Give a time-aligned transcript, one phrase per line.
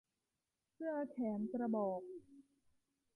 [0.73, 2.01] เสื้อแขนกระบอก